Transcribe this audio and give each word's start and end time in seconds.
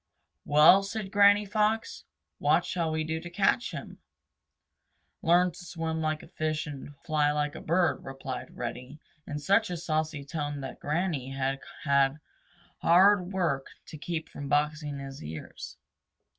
"Well," 0.45 0.81
said 0.81 1.11
Granny 1.11 1.45
Fox, 1.45 2.05
"what 2.39 2.65
shall 2.65 2.89
we 2.91 3.03
do 3.03 3.19
to 3.19 3.29
catch 3.29 3.69
him?" 3.69 3.99
"Learn 5.21 5.51
to 5.51 5.63
swim 5.63 6.01
like 6.01 6.23
a 6.23 6.27
fish 6.27 6.65
and 6.65 6.95
fly 7.05 7.31
like 7.31 7.53
a 7.53 7.61
bird," 7.61 8.03
replied 8.03 8.57
Reddy 8.57 8.99
in 9.27 9.37
such 9.37 9.69
a 9.69 9.77
saucy 9.77 10.25
tone 10.25 10.61
that 10.61 10.79
Granny 10.79 11.29
had 11.29 11.59
hard 12.79 13.31
work 13.31 13.67
to 13.85 13.97
keep 13.99 14.27
from 14.27 14.49
boxing 14.49 14.97
his 14.97 15.23
ears. 15.23 15.77